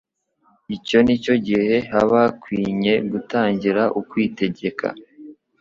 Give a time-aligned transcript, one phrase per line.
[0.75, 4.87] Icyo nicyo gihe haba hakwinye gutangira ukwitegeka.